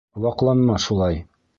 Ваҡланма 0.23 0.79
шулай! 0.89 1.25